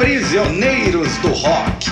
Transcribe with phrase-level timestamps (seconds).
[0.00, 1.90] Prisioneiros do Rock.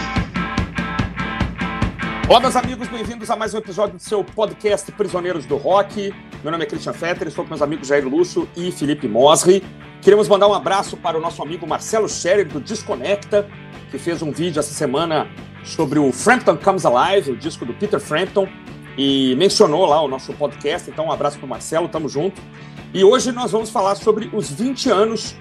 [2.27, 6.15] Olá, meus amigos, bem-vindos a mais um episódio do seu podcast Prisioneiros do Rock.
[6.43, 9.63] Meu nome é Christian Fetter, estou com meus amigos Jair Lúcio e Felipe Mosri.
[10.01, 13.47] Queremos mandar um abraço para o nosso amigo Marcelo Scherer, do Desconecta,
[13.91, 15.29] que fez um vídeo essa semana
[15.63, 18.49] sobre o Frampton Comes Alive, o disco do Peter Frampton,
[18.97, 20.91] e mencionou lá o nosso podcast.
[20.91, 22.41] Então, um abraço para o Marcelo, tamo junto.
[22.95, 25.37] E hoje nós vamos falar sobre os 20 anos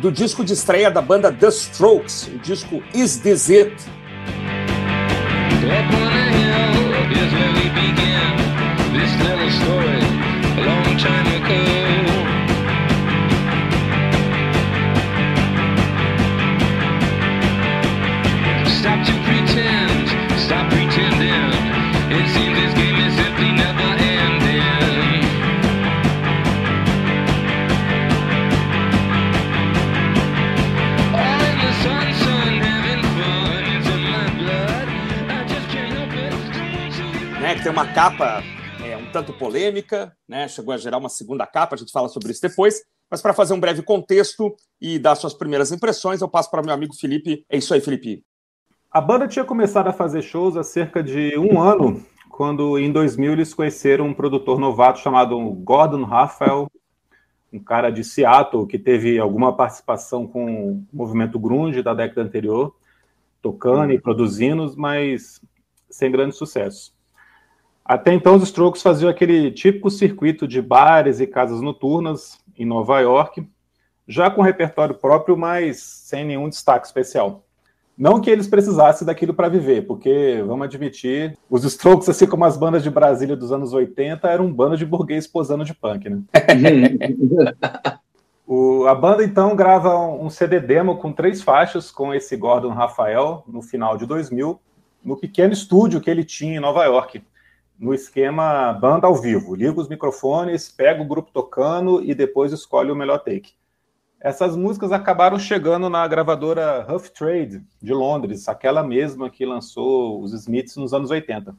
[0.00, 3.74] do disco de estreia da banda The Strokes, o disco Is This It?
[37.68, 38.42] Tem uma capa
[38.82, 42.32] é, um tanto polêmica, né, chegou a gerar uma segunda capa, a gente fala sobre
[42.32, 42.80] isso depois.
[43.10, 46.72] Mas para fazer um breve contexto e dar suas primeiras impressões, eu passo para meu
[46.72, 47.44] amigo Felipe.
[47.46, 48.24] É isso aí, Felipe.
[48.90, 53.32] A banda tinha começado a fazer shows há cerca de um ano, quando em 2000
[53.32, 56.72] eles conheceram um produtor novato chamado Gordon Raphael,
[57.52, 62.74] um cara de Seattle que teve alguma participação com o movimento grunge da década anterior,
[63.42, 65.38] tocando e produzindo, mas
[65.90, 66.96] sem grande sucesso.
[67.88, 73.00] Até então, os Strokes faziam aquele típico circuito de bares e casas noturnas em Nova
[73.00, 73.48] York,
[74.06, 77.44] já com repertório próprio, mas sem nenhum destaque especial.
[77.96, 82.58] Não que eles precisassem daquilo para viver, porque, vamos admitir, os Strokes, assim como as
[82.58, 86.20] bandas de Brasília dos anos 80, eram um bando de burguês posando de punk, né?
[88.46, 93.44] O- a banda, então, grava um CD demo com três faixas com esse Gordon Rafael
[93.46, 94.58] no final de 2000,
[95.04, 97.22] no pequeno estúdio que ele tinha em Nova York,
[97.78, 99.54] no esquema banda ao vivo.
[99.54, 103.52] Liga os microfones, pega o grupo tocando e depois escolhe o melhor take.
[104.20, 110.32] Essas músicas acabaram chegando na gravadora Rough Trade, de Londres, aquela mesma que lançou os
[110.32, 111.54] Smiths nos anos 80.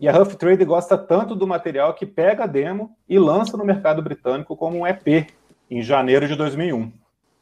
[0.00, 3.64] E a Rough Trade gosta tanto do material que pega a demo e lança no
[3.64, 5.28] mercado britânico como um EP
[5.70, 6.92] em janeiro de 2001.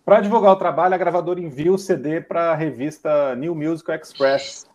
[0.05, 4.69] Para divulgar o trabalho, a gravadora envia o CD para a revista New Musical Express.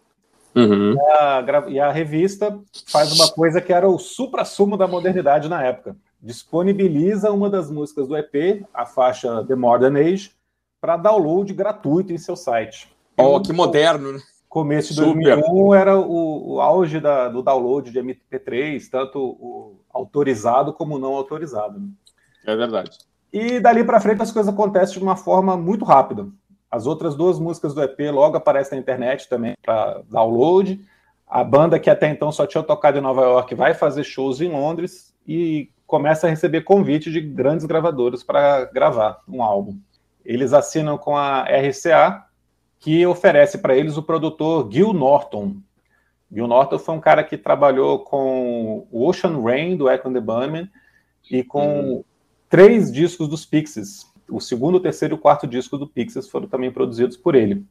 [0.56, 0.96] Uhum.
[1.20, 2.58] A gra- e a revista
[2.88, 5.96] faz uma coisa que era o supra-sumo da modernidade na época.
[6.22, 10.32] Disponibiliza uma das músicas do EP, a faixa The Modern Age,
[10.80, 12.88] para download gratuito em seu site.
[13.18, 14.20] Oh, que moderno, né?
[14.48, 15.36] começo de Super.
[15.36, 21.00] 2001 era o, o auge da- do download de MP3, tanto o autorizado como o
[21.00, 21.78] não autorizado.
[21.80, 21.88] né?
[22.46, 22.98] É verdade.
[23.34, 26.28] E dali para frente as coisas acontecem de uma forma muito rápida.
[26.70, 30.80] As outras duas músicas do EP logo aparecem na internet também para download.
[31.28, 34.50] A banda que até então só tinha tocado em Nova York vai fazer shows em
[34.50, 39.78] Londres e começa a receber convite de grandes gravadoras para gravar um álbum.
[40.24, 42.26] Eles assinam com a RCA,
[42.80, 45.58] que oferece para eles o produtor Gil Norton.
[46.32, 50.20] Gil Norton foi um cara que trabalhou com o Ocean Rain, do Echo and the
[50.20, 50.70] Bunnymen,
[51.30, 52.04] e com
[52.50, 54.12] três discos dos Pixies.
[54.30, 57.66] O segundo, o terceiro e o quarto disco do Pixies foram também produzidos por ele.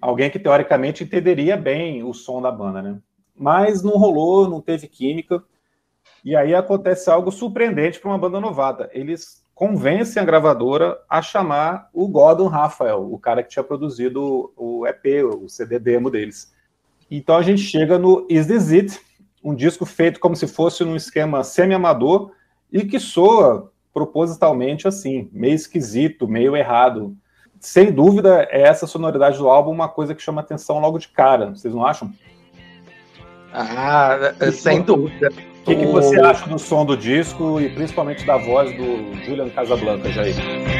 [0.00, 2.98] Alguém que, teoricamente, entenderia bem o som da banda, né?
[3.34, 5.42] Mas não rolou, não teve química.
[6.24, 8.90] E aí acontece algo surpreendente para uma banda novata.
[8.92, 14.86] Eles convencem a gravadora a chamar o Gordon Raphael, o cara que tinha produzido o
[14.86, 16.52] EP, o CD demo deles.
[17.10, 19.00] Então a gente chega no Is This It,
[19.42, 22.32] um disco feito como se fosse num esquema semi-amador
[22.70, 27.16] e que soa propositalmente assim, meio esquisito, meio errado.
[27.58, 31.54] Sem dúvida, é essa sonoridade do álbum uma coisa que chama atenção logo de cara,
[31.54, 32.12] vocês não acham?
[33.54, 35.30] Ah, sem dúvida.
[35.62, 39.48] O que, que você acha do som do disco e principalmente da voz do Julian
[39.48, 40.75] Casablanca, Jair?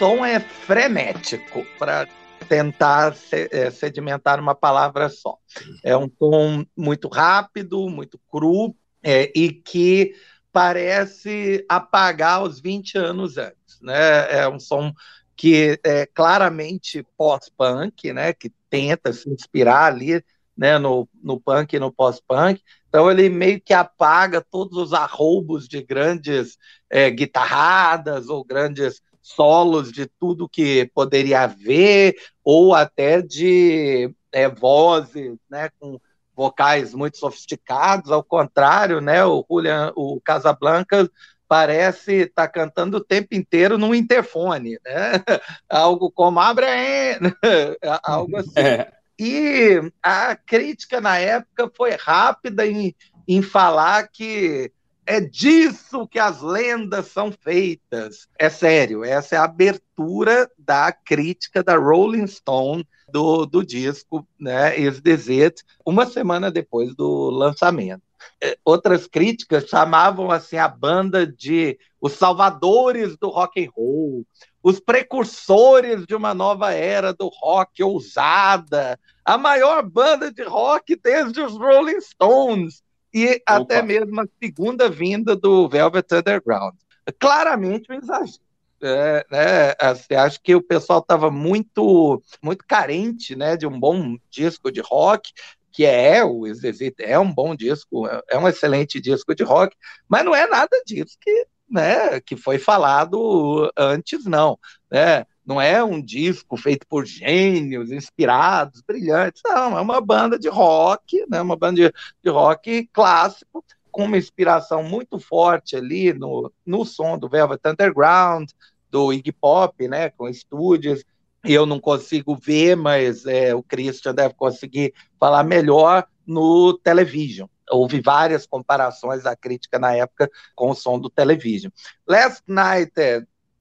[0.00, 2.08] Som é frenético para
[2.48, 5.36] tentar eh, sedimentar uma palavra só.
[5.84, 10.14] É um tom muito rápido, muito cru eh, e que
[10.50, 13.78] parece apagar os 20 anos antes.
[13.82, 14.38] Né?
[14.38, 14.90] É um som
[15.36, 18.32] que é claramente pós-punk, né?
[18.32, 20.24] que tenta se inspirar ali
[20.56, 22.62] né, no, no punk e no pós-punk.
[22.88, 26.56] Então ele meio que apaga todos os arroubos de grandes
[26.88, 35.36] é, guitarradas ou grandes solos de tudo que poderia haver, ou até de é, vozes,
[35.48, 36.00] né, com
[36.34, 41.10] vocais muito sofisticados, ao contrário, né, o Julian, o Casablanca
[41.50, 45.12] parece estar tá cantando o tempo inteiro num interfone, né?
[45.68, 47.18] Algo como abre aí,
[48.04, 48.52] algo assim.
[48.56, 48.92] É.
[49.18, 52.94] E a crítica na época foi rápida em,
[53.26, 54.72] em falar que
[55.10, 58.28] é disso que as lendas são feitas.
[58.38, 64.78] É sério, essa é a abertura da crítica da Rolling Stone do, do disco, né,
[64.78, 68.02] Is This It, uma semana depois do lançamento.
[68.40, 74.24] É, outras críticas chamavam assim a banda de os salvadores do rock and roll,
[74.62, 81.40] os precursores de uma nova era do rock ousada, a maior banda de rock desde
[81.40, 82.80] os Rolling Stones
[83.12, 83.42] e Opa.
[83.46, 86.74] até mesmo a segunda vinda do Velvet Underground.
[87.18, 88.50] Claramente um exagero.
[88.82, 94.16] É, né, assim, acho que o pessoal estava muito muito carente né, de um bom
[94.30, 95.30] disco de rock,
[95.70, 99.76] que é o Exit, é um bom disco, é um excelente disco de rock,
[100.08, 104.58] mas não é nada disso que né, que foi falado antes, não.
[104.90, 105.24] Né?
[105.50, 111.26] Não é um disco feito por gênios, inspirados, brilhantes, não, é uma banda de rock,
[111.28, 116.84] né, uma banda de, de rock clássico, com uma inspiração muito forte ali no, no
[116.84, 118.48] som do Velvet Underground,
[118.92, 121.04] do Iggy Pop, né, com estúdios,
[121.42, 127.48] eu não consigo ver, mas é, o Christian deve conseguir falar melhor no Television.
[127.68, 131.72] Houve várias comparações da crítica na época com o som do Television.
[132.06, 132.92] Last Night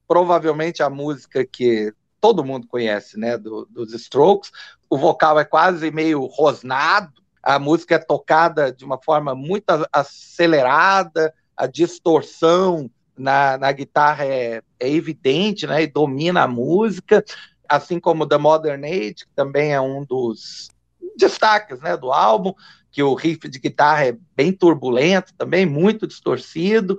[0.10, 4.52] provavelmente a música que todo mundo conhece, né, do, dos Strokes.
[4.90, 11.32] O vocal é quase meio rosnado, a música é tocada de uma forma muito acelerada,
[11.56, 17.24] a distorção na, na guitarra é, é evidente, né, e domina a música,
[17.68, 20.70] assim como The Modern Age, que também é um dos
[21.16, 22.54] destaques, né, do álbum
[22.92, 26.98] que o riff de guitarra é bem turbulento também, muito distorcido.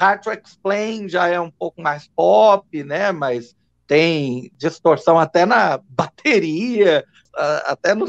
[0.00, 3.12] Hard to Explain já é um pouco mais pop, né?
[3.12, 3.54] Mas
[3.86, 7.04] tem distorção até na bateria,
[7.66, 8.06] até no,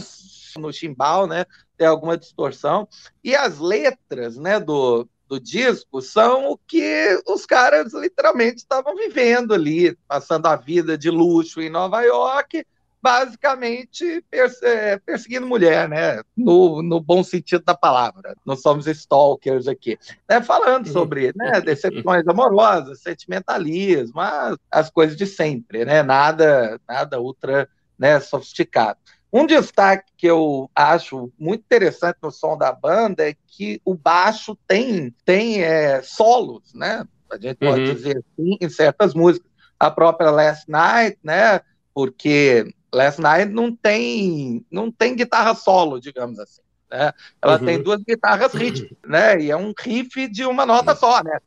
[0.57, 1.45] no chimbal, né?
[1.77, 2.87] Tem alguma distorção.
[3.21, 9.53] E as letras, né, do, do disco são o que os caras literalmente estavam vivendo
[9.53, 12.65] ali, passando a vida de luxo em Nova York,
[13.01, 16.21] basicamente é, perseguindo mulher, né?
[16.37, 18.35] No, no bom sentido da palavra.
[18.45, 19.97] Não somos stalkers aqui.
[20.29, 20.41] Né?
[20.41, 20.93] Falando uhum.
[20.93, 26.03] sobre né, decepções amorosas, sentimentalismo, as, as coisas de sempre, né?
[26.03, 27.67] Nada, nada ultra
[27.97, 28.99] né, sofisticado.
[29.33, 34.57] Um destaque que eu acho muito interessante no som da banda é que o baixo
[34.67, 37.05] tem, tem é, solos, né?
[37.31, 37.93] A gente pode uhum.
[37.93, 39.49] dizer assim, em certas músicas.
[39.79, 41.61] A própria Last Night, né?
[41.93, 46.61] Porque Last Night não tem, não tem guitarra solo, digamos assim.
[46.91, 47.13] Né?
[47.41, 47.65] Ela uhum.
[47.65, 49.41] tem duas guitarras rítmicas, né?
[49.41, 51.39] E é um riff de uma nota só, né?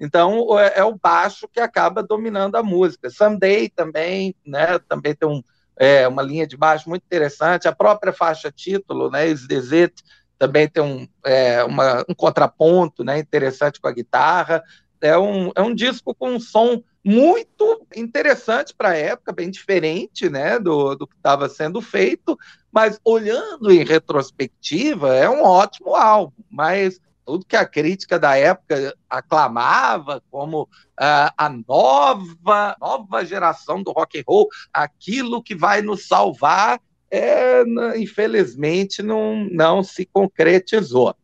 [0.00, 3.08] Então é, é o baixo que acaba dominando a música.
[3.08, 4.80] Someday também, né?
[4.88, 5.40] Também tem um,
[5.76, 7.68] é, uma linha de baixo muito interessante.
[7.68, 9.28] A própria faixa título, né?
[9.28, 10.02] Is This It?
[10.36, 13.20] Também tem um, é, uma, um contraponto, né?
[13.20, 14.60] Interessante com a guitarra.
[15.00, 20.30] É um, é um disco com um som muito interessante para a época, bem diferente
[20.30, 22.38] né, do, do que estava sendo feito,
[22.72, 28.94] mas olhando em retrospectiva, é um ótimo álbum, mas tudo que a crítica da época
[29.08, 36.06] aclamava como uh, a nova, nova geração do rock and roll, aquilo que vai nos
[36.06, 36.80] salvar,
[37.10, 37.62] é,
[37.96, 41.14] infelizmente não, não se concretizou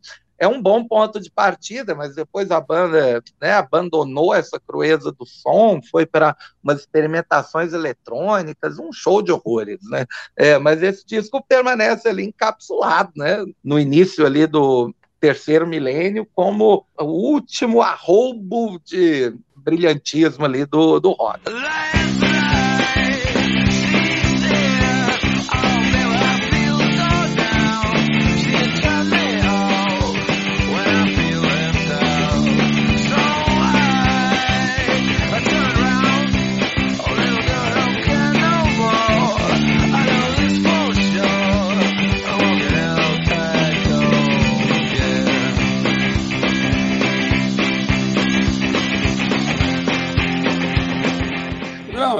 [0.41, 5.27] é um bom ponto de partida, mas depois a banda né, abandonou essa crueza do
[5.27, 10.07] som, foi para umas experimentações eletrônicas, um show de horrores, né?
[10.35, 13.45] É, mas esse disco permanece ali encapsulado, né?
[13.63, 21.11] No início ali do terceiro milênio, como o último arroubo de brilhantismo ali do, do
[21.11, 21.43] rock.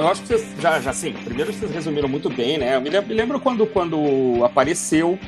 [0.07, 2.75] Acho que vocês já, já sim, primeiro vocês resumiram muito bem, né?
[2.75, 5.19] Eu me lembro, quando, quando apareceu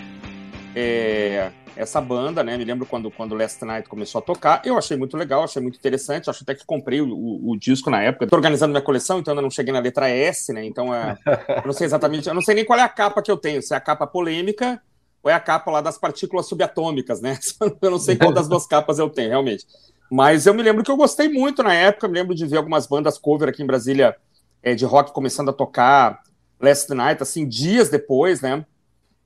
[0.75, 2.57] é, essa banda, né?
[2.57, 4.61] Me lembro quando, quando Last Night começou a tocar.
[4.63, 6.29] Eu achei muito legal, achei muito interessante.
[6.29, 8.27] Acho até que comprei o, o, o disco na época.
[8.27, 10.65] Tô organizando minha coleção, então ainda não cheguei na letra S, né?
[10.65, 11.17] Então é,
[11.49, 13.61] eu não sei exatamente, eu não sei nem qual é a capa que eu tenho,
[13.61, 14.81] se é a capa polêmica
[15.21, 17.39] ou é a capa lá das partículas subatômicas, né?
[17.81, 19.65] Eu não sei qual das duas capas eu tenho, realmente.
[20.11, 22.85] Mas eu me lembro que eu gostei muito na época, me lembro de ver algumas
[22.85, 24.15] bandas cover aqui em Brasília
[24.63, 26.23] é, de rock começando a tocar
[26.59, 28.65] Last Night, assim, dias depois, né?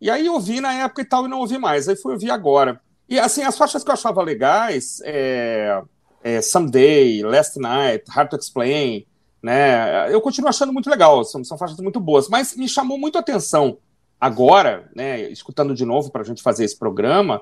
[0.01, 1.87] E aí eu ouvi na época e tal e não ouvi mais.
[1.87, 2.81] Aí fui ouvir agora.
[3.07, 5.81] E assim, as faixas que eu achava legais, é,
[6.23, 9.05] é, Someday, Last Night, Hard to Explain,
[9.41, 10.13] né?
[10.13, 12.27] Eu continuo achando muito legal, são, são faixas muito boas.
[12.27, 13.77] Mas me chamou muito a atenção
[14.19, 15.21] agora, né?
[15.29, 17.41] Escutando de novo para a gente fazer esse programa,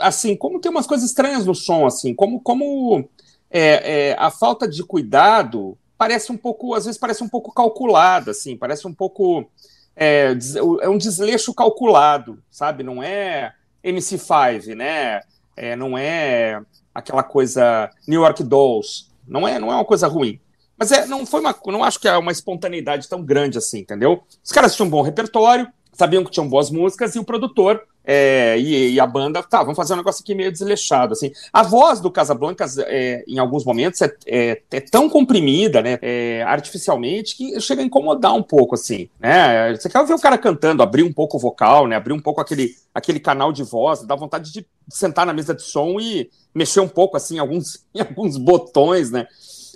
[0.00, 3.08] assim, como tem umas coisas estranhas no som, assim, como, como
[3.50, 8.30] é, é, a falta de cuidado parece um pouco, às vezes parece um pouco calculada,
[8.30, 9.50] assim, parece um pouco
[9.96, 10.32] é,
[10.80, 12.84] é um desleixo calculado, sabe?
[12.84, 13.52] Não é
[13.84, 15.20] MC5, né?
[15.56, 16.62] É, não é
[16.94, 19.08] aquela coisa New York Dolls.
[19.26, 20.40] Não é, não é uma coisa ruim.
[20.78, 24.22] Mas é, não foi uma, não acho que é uma espontaneidade tão grande assim, entendeu?
[24.42, 28.58] Os caras tinham um bom repertório, sabiam que tinham boas músicas e o produtor é,
[28.58, 31.30] e, e, a banda, tá, vamos fazer um negócio aqui meio desleixado, assim.
[31.52, 36.42] A voz do Casablancas, é, em alguns momentos, é, é, é tão comprimida, né, é,
[36.44, 39.74] artificialmente, que chega a incomodar um pouco, assim, né.
[39.76, 42.40] Você quer ver o cara cantando, abrir um pouco o vocal, né, abrir um pouco
[42.40, 46.80] aquele, aquele canal de voz, dá vontade de sentar na mesa de som e mexer
[46.80, 49.26] um pouco, assim, em alguns, em alguns botões, né.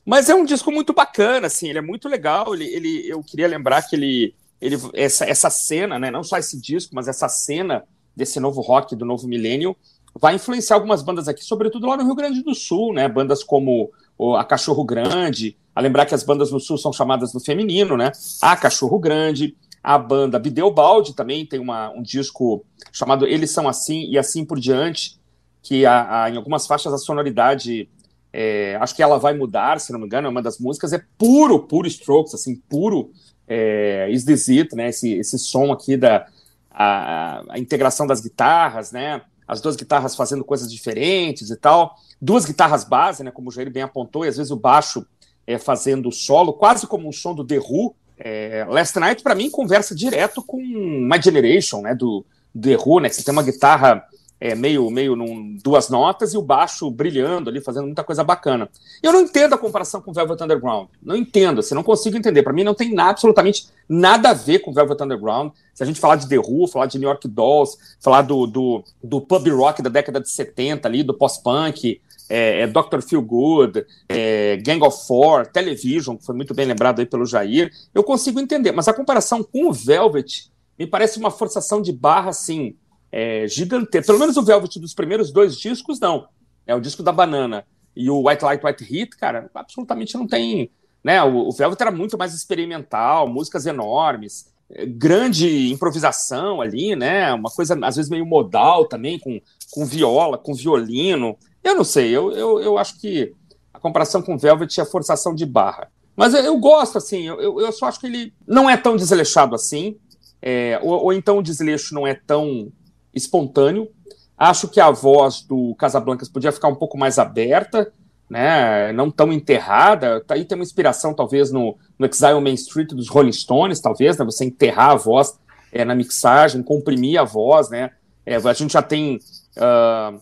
[0.06, 3.46] Mas é um disco muito bacana, assim, ele é muito legal, ele, ele eu queria
[3.46, 7.84] lembrar que ele, ele essa, essa cena, né, não só esse disco, mas essa cena
[8.14, 9.76] desse novo rock, do novo milênio,
[10.19, 13.09] vai influenciar algumas bandas aqui, sobretudo lá no Rio Grande do Sul, né?
[13.09, 13.90] Bandas como
[14.38, 18.12] a Cachorro Grande, a lembrar que as bandas no Sul são chamadas no feminino, né?
[18.40, 24.04] A Cachorro Grande, a banda Bideobaldi também tem uma, um disco chamado Eles São Assim
[24.09, 25.19] e Assim por Diante,
[25.62, 27.88] que a, a, em algumas faixas a sonoridade,
[28.33, 31.02] é, acho que ela vai mudar, se não me engano, é uma das músicas, é
[31.16, 33.11] puro, puro Strokes, assim, puro
[33.49, 34.90] é, Is This It, né?
[34.90, 36.26] Esse, esse som aqui da,
[36.75, 39.23] a, a, integração das guitarras, né?
[39.47, 41.97] As duas guitarras fazendo coisas diferentes e tal.
[42.21, 43.31] Duas guitarras base, né?
[43.31, 45.07] Como o Jair bem apontou, e às vezes o baixo
[45.47, 47.95] é, fazendo solo, quase como um som do The Who.
[48.19, 51.95] É, Last Night, para mim, conversa direto com My Generation, né?
[51.95, 52.25] Do,
[52.59, 53.09] The Who, né?
[53.09, 54.05] Que você tem uma guitarra
[54.42, 58.68] é, meio, meio num, duas notas e o baixo brilhando ali, fazendo muita coisa bacana.
[59.00, 60.88] Eu não entendo a comparação com Velvet Underground.
[61.00, 62.42] Não entendo, assim, não consigo entender.
[62.42, 65.52] Para mim não tem nada, absolutamente nada a ver com Velvet Underground.
[65.72, 68.82] Se a gente falar de The Who, falar de New York Dolls, falar do, do,
[69.00, 73.00] do pub rock da década de 70 ali, do pós-punk, é, é Dr.
[73.00, 77.70] Feel Good, é, Gang of Four, Television, que foi muito bem lembrado aí pelo Jair,
[77.94, 78.72] eu consigo entender.
[78.72, 82.75] Mas a comparação com o Velvet me parece uma forçação de barra, assim,
[83.12, 84.07] é, gigantesco.
[84.07, 86.26] Pelo menos o Velvet dos primeiros dois discos, não.
[86.66, 87.64] É o disco da banana
[87.95, 90.71] e o White Light, White Heat, cara, absolutamente não tem.
[91.04, 91.23] Né?
[91.23, 97.33] O, o Velvet era muito mais experimental, músicas enormes, é, grande improvisação ali, né?
[97.35, 99.40] Uma coisa às vezes meio modal também, com,
[99.71, 101.37] com viola, com violino.
[101.62, 103.35] Eu não sei, eu, eu, eu acho que
[103.75, 105.90] a comparação com o Velvet é forçação de barra.
[106.16, 109.54] Mas eu, eu gosto, assim, eu, eu só acho que ele não é tão desleixado
[109.54, 109.97] assim,
[110.40, 112.73] é, ou, ou, então o desleixo não é tão
[113.14, 113.88] espontâneo.
[114.37, 117.92] Acho que a voz do Casablancas podia ficar um pouco mais aberta,
[118.28, 118.92] né?
[118.92, 120.21] não tão enterrada.
[120.21, 124.16] Tá aí tem uma inspiração, talvez, no, no Exile Main Street dos Rolling Stones, talvez,
[124.19, 124.25] né?
[124.25, 125.38] você enterrar a voz
[125.71, 127.71] é, na mixagem, comprimir a voz.
[127.71, 127.90] Né?
[128.26, 129.21] É, a gente já tem
[129.57, 130.19] uh,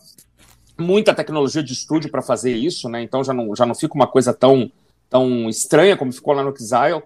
[0.77, 3.01] muita tecnologia de estúdio para fazer isso, né?
[3.01, 4.71] então já não, já não fica uma coisa tão,
[5.09, 7.01] tão estranha como ficou lá no Exile.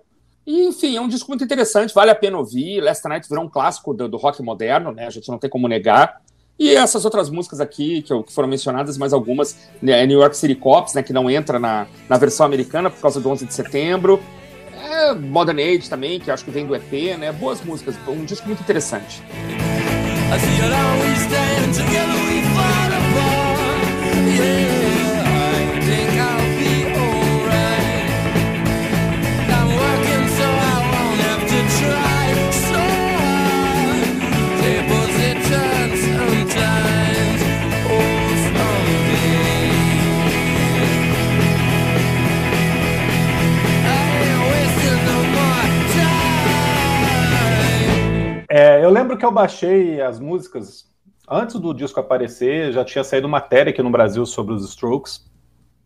[0.47, 2.79] Enfim, é um disco muito interessante, vale a pena ouvir.
[2.81, 5.07] Last Night virou um clássico do, do rock moderno, né?
[5.07, 6.21] A gente não tem como negar.
[6.57, 10.55] E essas outras músicas aqui, que, que foram mencionadas, mais algumas, né, New York City
[10.55, 14.21] Cops, né, que não entra na, na versão americana por causa do 11 de setembro.
[14.89, 17.31] É, Modern Age também, que acho que vem do EP, né?
[17.31, 19.21] Boas músicas, um disco muito interessante.
[48.57, 50.89] É, eu lembro que eu baixei as músicas
[51.29, 55.29] antes do disco aparecer, já tinha saído matéria aqui no Brasil sobre os Strokes.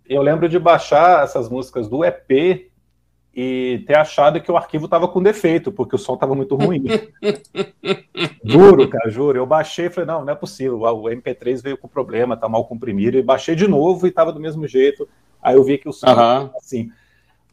[0.08, 2.70] Eu lembro de baixar essas músicas do EP
[3.34, 6.84] e ter achado que o arquivo estava com defeito, porque o som estava muito ruim.
[8.46, 9.40] juro, cara, juro.
[9.40, 10.80] Eu baixei e falei, não, não é possível.
[10.82, 13.18] O MP3 veio com problema, tá mal comprimido.
[13.18, 15.10] E baixei de novo e estava do mesmo jeito.
[15.42, 16.52] Aí eu vi que o som Aham.
[16.56, 16.92] assim.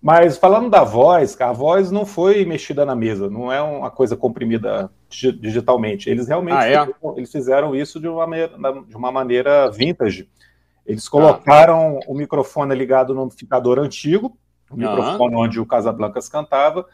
[0.00, 4.16] Mas falando da voz, a voz não foi mexida na mesa, não é uma coisa
[4.16, 6.08] comprimida digi- digitalmente.
[6.08, 6.80] Eles realmente Ah, é?
[6.86, 8.52] fizeram, eles fizeram isso de uma, maneira,
[8.86, 10.28] de uma maneira vintage.
[10.86, 14.36] Eles colocaram o microfone ligado no amplificador antigo,
[14.70, 14.96] o Aham.
[14.96, 16.86] microfone onde o Casablancas cantava,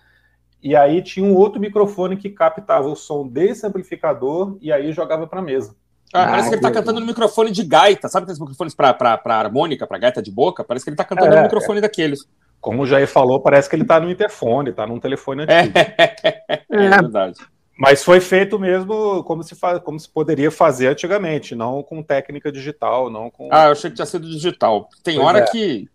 [0.62, 5.26] e aí tinha um outro microfone que captava o som desse amplificador e aí jogava
[5.26, 5.74] para a mesa.
[6.14, 8.06] Ah, Ah, parece que ele tá que cantando no microfone de gaita.
[8.08, 10.62] Sabe aqueles microfones pra harmônica, pra gaita de boca?
[10.62, 12.28] Parece que ele tá cantando É, no microfone daqueles.
[12.62, 15.74] Como o Jair falou, parece que ele está no interfone, está num telefone antigo.
[15.76, 17.38] É, é verdade.
[17.76, 22.52] Mas foi feito mesmo como se, fa- como se poderia fazer antigamente, não com técnica
[22.52, 23.48] digital, não com.
[23.52, 24.88] Ah, eu achei que tinha sido digital.
[25.02, 25.46] Tem Pois hora é.
[25.50, 25.88] que.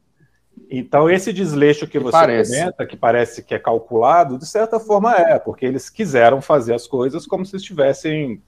[0.70, 2.60] Então, esse desleixo que Que você parece.
[2.60, 6.86] comenta, que parece que é calculado, de certa forma é, porque eles quiseram fazer as
[6.88, 8.42] coisas como se estivessem,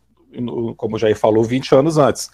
[0.75, 2.29] como o Jair falou, 20 anos antes.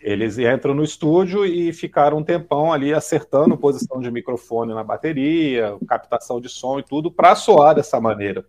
[0.00, 5.76] Eles entram no estúdio e ficaram um tempão ali acertando posição de microfone na bateria,
[5.86, 8.44] captação de som e tudo, para soar dessa maneira.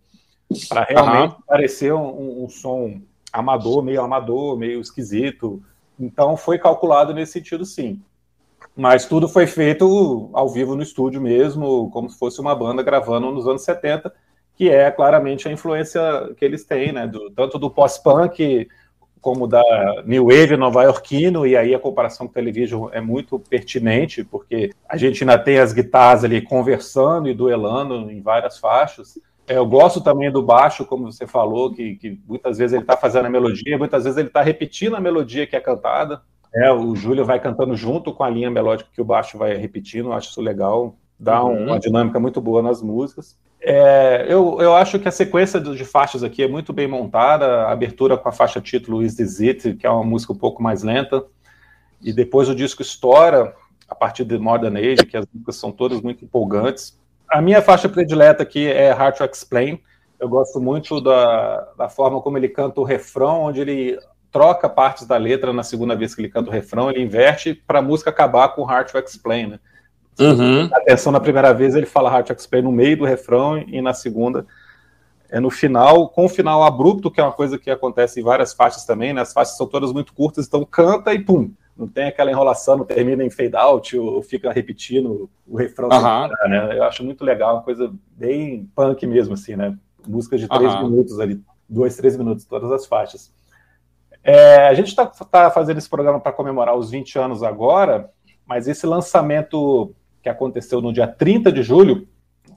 [0.68, 3.00] Para realmente parecer um, um som
[3.32, 5.62] amador, meio amador, meio esquisito.
[5.98, 8.00] Então, foi calculado nesse sentido, sim.
[8.74, 13.30] Mas tudo foi feito ao vivo no estúdio mesmo, como se fosse uma banda gravando
[13.30, 14.12] nos anos 70,
[14.54, 16.00] que é claramente a influência
[16.36, 17.06] que eles têm, né?
[17.06, 18.68] Do- tanto do pós-punk
[19.22, 19.62] como da
[20.04, 24.96] New Wave nova-iorquino, e aí a comparação com o Television é muito pertinente, porque a
[24.96, 29.18] gente ainda tem as guitarras ali conversando e duelando em várias faixas.
[29.46, 32.96] É, Eu gosto também do baixo, como você falou, que, que muitas vezes ele está
[32.96, 36.20] fazendo a melodia, muitas vezes ele está repetindo a melodia que é cantada.
[36.52, 40.12] É, o Júlio vai cantando junto com a linha melódica que o baixo vai repetindo,
[40.12, 41.66] acho isso legal, dá um- Uhum.
[41.66, 43.38] uma dinâmica muito boa nas músicas.
[43.60, 47.62] É, eu, eu acho que a sequência de, de faixas aqui é muito bem montada,
[47.62, 50.60] a abertura com a faixa título Is This It, que é uma música um pouco
[50.60, 51.24] mais lenta,
[52.02, 53.54] e depois o disco estoura
[53.88, 56.98] a partir de Modern Age, que as músicas são todas muito empolgantes.
[57.30, 59.80] A minha faixa predileta aqui é Hard to Explain,
[60.18, 63.96] eu gosto muito da, da forma como ele canta o refrão, onde ele
[64.32, 67.78] troca partes da letra na segunda vez que ele canta o refrão, ele inverte para
[67.78, 69.60] a música acabar com Hard to Explain, né?
[70.18, 70.68] Uhum.
[70.72, 74.46] Atenção, na primeira vez ele fala Hard Explain no meio do refrão e na segunda
[75.32, 78.52] é no final, com o final abrupto, que é uma coisa que acontece em várias
[78.52, 79.22] faixas também, né?
[79.22, 81.50] As faixas são todas muito curtas, então canta e pum.
[81.74, 85.88] Não tem aquela enrolação, não termina em fade out ou fica repetindo o refrão.
[85.88, 86.76] parar, né?
[86.76, 89.74] Eu acho muito legal, uma coisa bem punk mesmo, assim, né?
[90.06, 90.90] Músicas de três Aham.
[90.90, 93.32] minutos ali, dois, três minutos, todas as faixas.
[94.22, 95.10] É, a gente está
[95.50, 98.10] fazendo esse programa para comemorar os 20 anos agora,
[98.46, 102.06] mas esse lançamento que aconteceu no dia 30 de julho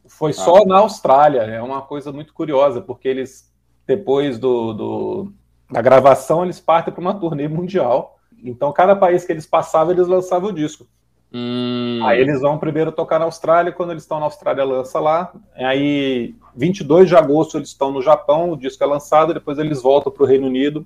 [0.08, 1.42] foi só na Austrália.
[1.42, 3.52] É uma coisa muito curiosa, porque eles,
[3.88, 5.34] depois do, do-
[5.72, 8.18] da gravação, eles partem para uma turnê mundial.
[8.44, 10.86] Então, cada país que eles passavam, eles lançavam o disco.
[11.34, 12.00] Hum.
[12.04, 15.34] Aí eles vão primeiro tocar na Austrália, quando eles estão na Austrália, lança lá.
[15.56, 20.12] Aí, 22 de agosto, eles estão no Japão, o disco é lançado, depois eles voltam
[20.12, 20.86] para o Reino Unido.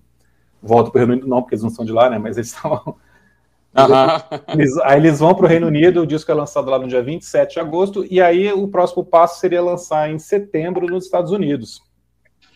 [0.62, 2.18] Voltam para o Reino Unido, não, porque eles não são de lá, né?
[2.18, 2.96] Mas eles estão.
[3.76, 4.22] Aham.
[4.50, 7.04] Eles- aí eles vão para o Reino Unido, o disco é lançado lá no dia
[7.04, 11.82] 27 de agosto, e aí o próximo passo seria lançar em setembro nos Estados Unidos.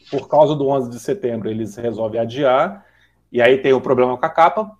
[0.09, 2.85] Por causa do 11 de setembro, eles resolvem adiar,
[3.31, 4.71] e aí tem o problema com a capa.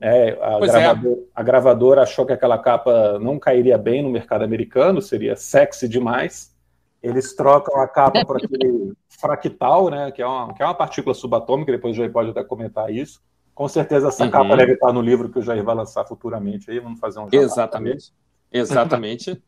[0.00, 0.60] É, a, é.
[0.60, 5.88] gravador- a gravadora achou que aquela capa não cairia bem no mercado americano, seria sexy
[5.88, 6.54] demais.
[7.02, 11.14] Eles trocam a capa por aquele fractal, né, que é, uma, que é uma partícula
[11.14, 13.22] subatômica, depois o Jair pode até comentar isso.
[13.56, 14.30] Com certeza essa Uhum.
[14.30, 17.28] capa deve estar no livro que o Jair vai lançar futuramente aí, vamos fazer um
[17.32, 18.12] Exatamente.
[18.52, 19.42] Exatamente.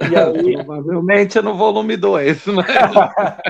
[0.00, 2.62] E aí, Provavelmente no volume 2, né?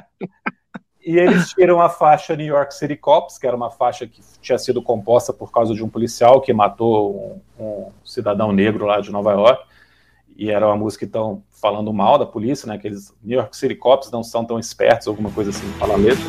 [1.05, 4.59] E eles tiram a faixa New York City Cops, que era uma faixa que tinha
[4.59, 9.11] sido composta por causa de um policial que matou um, um cidadão negro lá de
[9.11, 9.63] Nova York.
[10.37, 12.77] E era uma música que estão falando mal da polícia, né?
[12.79, 15.97] Que eles, New York City Cops não são tão espertos, alguma coisa assim, fala a
[15.97, 16.25] letra.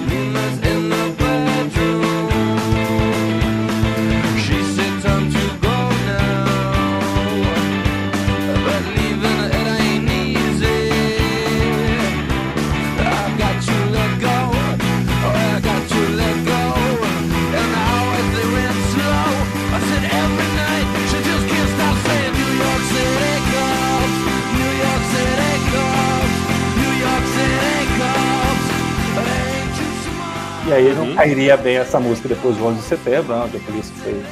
[31.20, 34.24] Cairia bem essa música depois do 11 de setembro, né, onde a polícia foi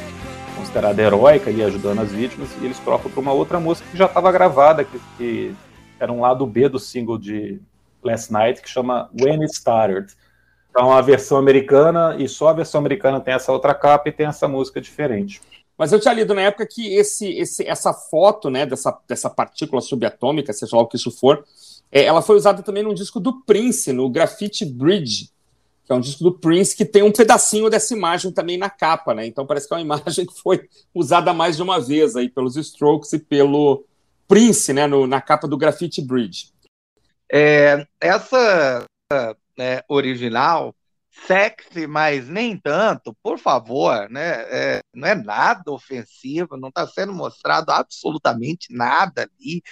[0.55, 4.05] considerada heróica ali, ajudando as vítimas, e eles trocam para uma outra música que já
[4.05, 5.53] estava gravada, que, que
[5.99, 7.59] era um lado B do single de
[8.01, 10.13] Last Night, que chama When It Started.
[10.69, 14.25] Então, a versão americana, e só a versão americana tem essa outra capa e tem
[14.25, 15.41] essa música diferente.
[15.77, 19.81] Mas eu tinha lido na época que esse, esse, essa foto né, dessa, dessa partícula
[19.81, 21.43] subatômica, seja lá o que isso for,
[21.91, 25.35] é, ela foi usada também num disco do Prince, no Graffiti Bridge,
[25.87, 29.13] que é um disco do Prince que tem um pedacinho dessa imagem também na capa,
[29.13, 29.25] né?
[29.25, 32.57] Então parece que é uma imagem que foi usada mais de uma vez aí pelos
[32.57, 33.85] Strokes e pelo
[34.27, 36.51] Prince, né, no, na capa do Graffiti Bridge.
[37.31, 38.83] É, essa
[39.57, 40.75] né, original,
[41.25, 44.41] sexy, mas nem tanto, por favor, né?
[44.49, 49.63] É, não é nada ofensivo, não está sendo mostrado absolutamente nada ali,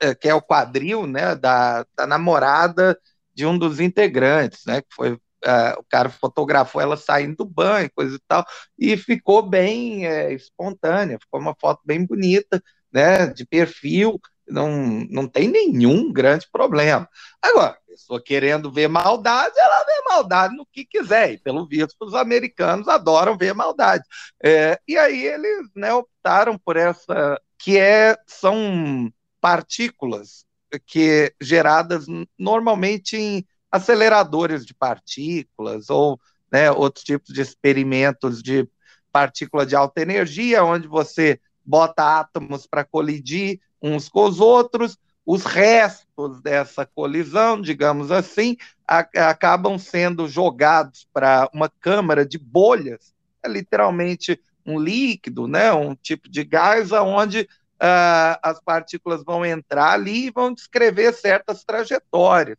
[0.00, 2.98] é, que é o quadril, né, da, da namorada
[3.34, 7.90] de um dos integrantes, né, que foi Uh, o cara fotografou ela saindo do banho,
[7.94, 8.44] coisa e tal,
[8.76, 12.60] e ficou bem é, espontânea, ficou uma foto bem bonita,
[12.92, 17.08] né, de perfil, não, não tem nenhum grande problema.
[17.40, 22.14] Agora, pessoa querendo ver maldade, ela vê maldade no que quiser, e pelo visto os
[22.14, 24.04] americanos adoram ver maldade.
[24.42, 30.46] É, e aí eles né, optaram por essa, que é, são partículas
[30.86, 32.06] que geradas
[32.38, 36.18] normalmente em aceleradores de partículas ou
[36.50, 38.68] né, outros tipos de experimentos de
[39.12, 45.44] partícula de alta energia, onde você bota átomos para colidir uns com os outros, os
[45.44, 54.40] restos dessa colisão, digamos assim, acabam sendo jogados para uma câmara de bolhas, é literalmente
[54.64, 60.30] um líquido, né, um tipo de gás, onde uh, as partículas vão entrar ali e
[60.30, 62.56] vão descrever certas trajetórias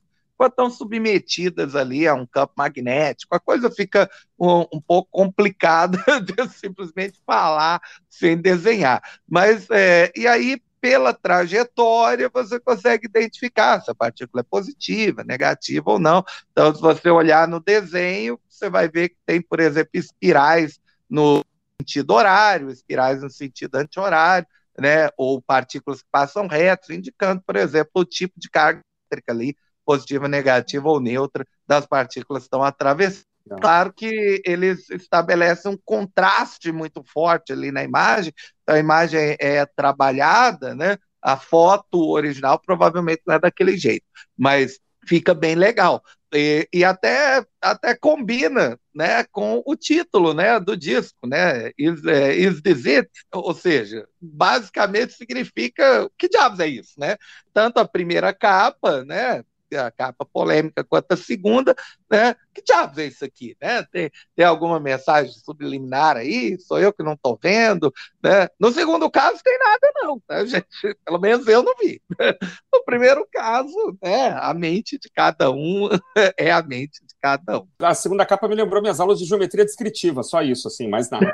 [0.47, 6.47] estão submetidas ali a um campo magnético, a coisa fica um, um pouco complicada de
[6.49, 9.01] simplesmente falar sem desenhar.
[9.27, 15.91] Mas, é, e aí, pela trajetória, você consegue identificar se a partícula é positiva, negativa
[15.91, 16.23] ou não.
[16.51, 21.43] Então, se você olhar no desenho, você vai ver que tem, por exemplo, espirais no
[21.81, 24.47] sentido horário, espirais no sentido anti-horário,
[24.77, 29.55] né, ou partículas que passam reto, indicando, por exemplo, o tipo de carga elétrica ali
[29.89, 33.25] positiva, negativa ou neutra das partículas que estão atravessando.
[33.59, 39.65] Claro que eles estabelecem um contraste muito forte ali na imagem, então a imagem é
[39.65, 40.95] trabalhada, né?
[41.19, 44.05] A foto original provavelmente não é daquele jeito,
[44.37, 46.03] mas fica bem legal.
[46.31, 51.71] E, e, até, até combina né, com o título né, do disco, né?
[51.75, 53.09] Is, é, is this it?
[53.33, 57.17] Ou seja, basicamente significa que diabos é isso, né?
[57.51, 59.43] Tanto a primeira capa, né?
[59.77, 61.75] A capa polêmica quanto a segunda,
[62.09, 62.35] né?
[62.53, 63.83] Que diabos é isso aqui, né?
[63.91, 66.59] Tem, tem alguma mensagem subliminar aí?
[66.59, 68.47] Sou eu que não estou vendo, né?
[68.59, 70.67] No segundo caso tem nada não, tá, gente?
[71.05, 72.01] Pelo menos eu não vi.
[72.71, 74.29] No primeiro caso, né?
[74.39, 75.89] A mente de cada um
[76.37, 77.67] é a mente de cada um.
[77.79, 81.31] A segunda capa me lembrou minhas aulas de geometria descritiva, só isso, assim, mais nada.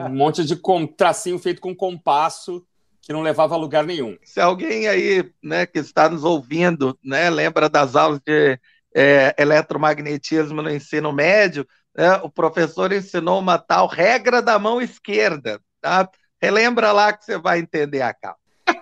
[0.00, 0.60] um monte de
[0.96, 2.64] tracinho feito com compasso
[3.06, 4.16] que não levava a lugar nenhum.
[4.24, 8.58] Se alguém aí, né, que está nos ouvindo, né, lembra das aulas de
[8.92, 11.64] é, eletromagnetismo no ensino médio,
[11.96, 16.10] né, o professor ensinou uma tal regra da mão esquerda, tá?
[16.42, 18.38] Relembra lá que você vai entender a capa.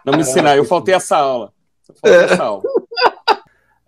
[0.07, 1.53] Não me ensinar, eu faltei essa aula.
[2.01, 2.63] faltei essa aula.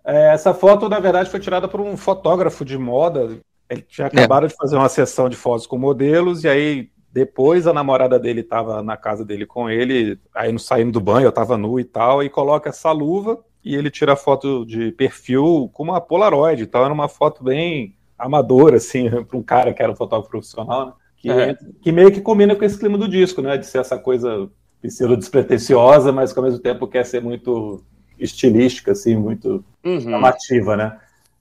[0.09, 3.41] É, essa foto, na verdade, foi tirada por um fotógrafo de moda.
[3.69, 4.47] Ele tinha acabado é.
[4.47, 8.83] de fazer uma sessão de fotos com modelos, e aí depois a namorada dele estava
[8.83, 12.21] na casa dele com ele, aí no saindo do banho, eu estava nu e tal,
[12.21, 16.61] e coloca essa luva e ele tira a foto de perfil com uma Polaroid.
[16.61, 20.85] Então era uma foto bem amadora, assim, para um cara que era um fotógrafo profissional,
[20.85, 20.93] né?
[21.17, 21.57] Que, é.
[21.81, 23.57] que, meio que combina com esse clima do disco, né?
[23.57, 24.47] De ser essa coisa
[24.79, 27.83] pseudo despretensiosa, mas que ao mesmo tempo quer ser muito
[28.19, 29.99] estilística, assim, muito uhum.
[29.99, 30.99] chamativa, né?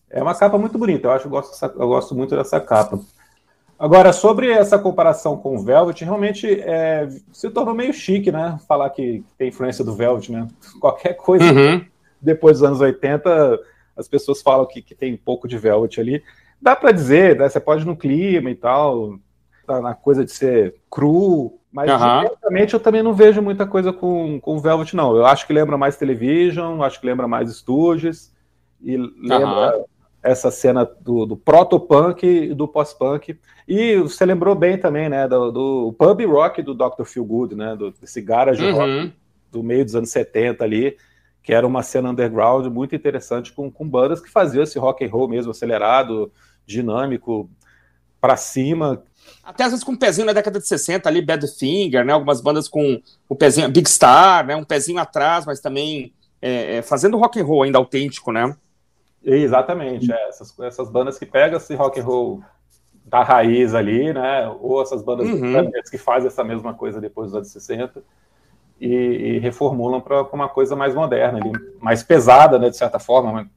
[0.09, 2.99] É uma capa muito bonita, eu acho eu gosto, eu gosto muito dessa capa.
[3.79, 8.59] Agora, sobre essa comparação com o Velvet, realmente é, se tornou meio chique, né?
[8.67, 10.49] Falar que tem influência do Velvet, né?
[10.81, 11.85] Qualquer coisa uhum.
[12.21, 13.61] depois dos anos 80,
[13.97, 16.23] as pessoas falam que, que tem pouco de Velvet ali.
[16.61, 17.49] Dá para dizer, né?
[17.49, 19.19] Você pode no clima e tal,
[19.67, 22.59] tá na coisa de ser cru, mas uhum.
[22.73, 25.15] eu também não vejo muita coisa com, com Velvet, não.
[25.15, 28.35] Eu acho que lembra mais Television, acho que lembra mais Stooges,
[28.81, 29.77] e lembra.
[29.77, 29.85] Uhum
[30.27, 33.39] essa cena do, do proto-punk e do pós-punk.
[33.67, 37.05] E você lembrou bem também, né, do, do pub rock do Dr.
[37.05, 38.75] Feel Good, né, do, desse garage uhum.
[38.75, 39.12] rock
[39.51, 40.97] do meio dos anos 70 ali,
[41.43, 45.11] que era uma cena underground muito interessante com, com bandas que faziam esse rock and
[45.11, 46.33] roll mesmo acelerado,
[46.67, 47.49] dinâmico,
[48.21, 49.03] para cima.
[49.45, 52.69] Até às vezes com um pezinho na década de 60 ali, Badfinger, né, algumas bandas
[52.69, 56.12] com o pezinho, Big Star, né, um pezinho atrás, mas também
[56.43, 58.57] é, é, fazendo rock and roll ainda autêntico, né?
[59.27, 62.43] Exatamente, é, essas, essas bandas que pegam esse rock and roll
[63.05, 64.49] da raiz ali, né?
[64.61, 65.71] Ou essas bandas Uhum.
[65.91, 68.03] que fazem essa mesma coisa depois dos anos 60
[68.81, 72.71] e, e reformulam para uma coisa mais moderna, ali, mais pesada, né?
[72.71, 73.33] De certa forma.
[73.33, 73.49] Mas,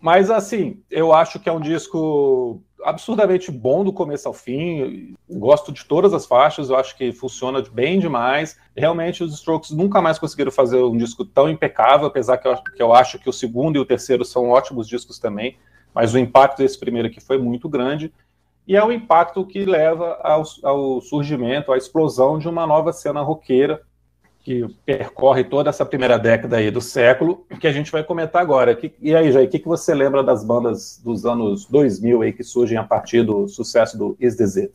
[0.00, 5.14] mas, assim, eu acho que é um disco absurdamente bom do começo ao fim.
[5.30, 8.58] Gosto de todas as faixas, eu acho que funciona bem demais.
[8.76, 12.82] Realmente, os Strokes nunca mais conseguiram fazer um disco tão impecável, apesar que eu, que
[12.82, 15.56] eu acho que o segundo e o terceiro são ótimos discos também.
[15.94, 18.12] Mas o impacto desse primeiro aqui foi muito grande.
[18.66, 23.20] E é o impacto que leva ao, ao surgimento, à explosão de uma nova cena
[23.20, 23.82] roqueira
[24.42, 28.76] que percorre toda essa primeira década aí do século, que a gente vai comentar agora.
[29.00, 32.42] E aí, Jair, o que, que você lembra das bandas dos anos 2000 aí que
[32.42, 34.72] surgem a partir do sucesso do Is This It?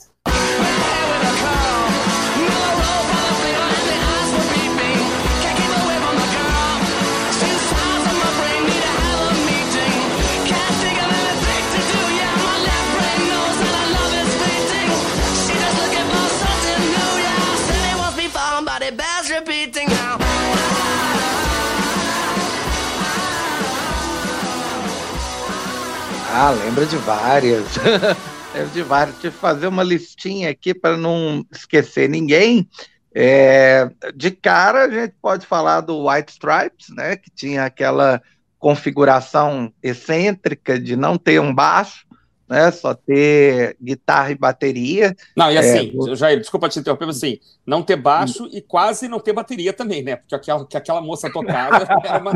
[26.39, 27.65] Ah, lembro de várias.
[28.53, 29.15] lembro de várias.
[29.15, 32.69] Tive que fazer uma listinha aqui para não esquecer ninguém.
[33.11, 37.15] É, de cara, a gente pode falar do White Stripes, né?
[37.15, 38.21] Que tinha aquela
[38.59, 42.05] configuração excêntrica de não ter um baixo,
[42.47, 42.69] né?
[42.69, 45.15] Só ter guitarra e bateria.
[45.35, 49.07] Não, e assim, É, Jair, desculpa te interromper, mas assim, não ter baixo e quase
[49.07, 50.17] não ter bateria também, né?
[50.17, 52.33] Porque aquela, que aquela moça tocava era, uma,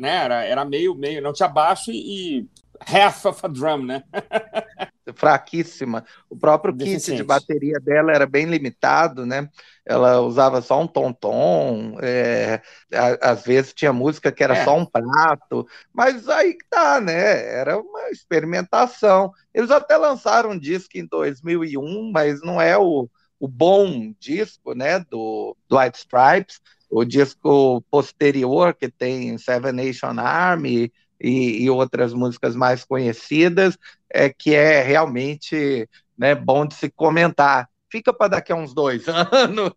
[0.00, 0.24] né?
[0.24, 2.46] era, era meio, meio, não tinha baixo e, e
[2.80, 4.02] half of a drum, né?
[5.14, 6.04] fraquíssima.
[6.28, 9.48] O próprio kit de bateria dela era bem limitado, né?
[9.84, 12.60] Ela usava só um tom-tom, é,
[13.22, 14.64] às vezes tinha música que era É.
[14.64, 17.46] só um prato, mas aí que tá, né?
[17.54, 19.32] Era uma experimentação.
[19.54, 23.08] Eles até lançaram um disco em 2001, mas não é o,
[23.38, 24.98] o bom disco, né?
[24.98, 26.60] Do, do White Stripes.
[26.90, 33.76] O disco posterior, que tem Seven Nation Army e, e outras músicas mais conhecidas,
[34.10, 37.68] é que é realmente né, bom de se comentar.
[37.90, 39.72] Fica para daqui a uns dois anos.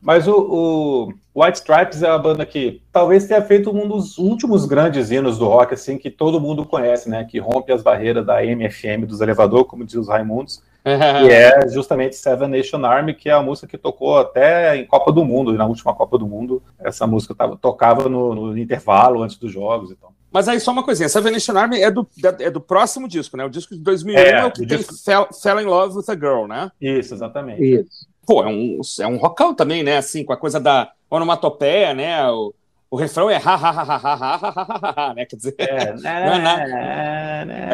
[0.00, 4.64] Mas o, o White Stripes é uma banda que talvez tenha feito um dos últimos
[4.64, 7.24] grandes hinos do rock, assim, que todo mundo conhece, né?
[7.24, 10.62] Que rompe as barreiras da MFM dos elevador, como diz os Raimundos.
[10.86, 10.88] E
[11.28, 15.22] é justamente Seven Nation Army, que é a música que tocou até em Copa do
[15.22, 19.36] Mundo, e na última Copa do Mundo, essa música tava, tocava no, no intervalo antes
[19.36, 20.14] dos jogos e tal.
[20.32, 22.06] Mas aí só uma coisinha, Seven Nation Army é do,
[22.38, 23.44] é do próximo disco, né?
[23.44, 25.96] O disco de 2001 é, É, o que o tem disco- Fell, Fell in Love
[25.96, 26.70] with a Girl, né?
[26.80, 27.62] Isso, exatamente.
[27.62, 28.06] Isso.
[28.26, 29.96] Pô, é um, é um rockão também, né?
[29.96, 32.30] Assim, com a coisa da onomatopeia, né?
[32.30, 32.54] O,
[32.88, 35.24] o refrão é ha, ha, ha, ha, ha, ha, ha, ha, ha, né?
[35.26, 35.94] Quer dizer, É,